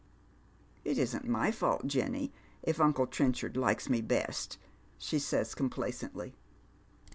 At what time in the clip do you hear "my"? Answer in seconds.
1.27-1.51